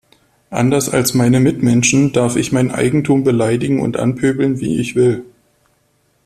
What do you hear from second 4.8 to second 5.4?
ich will.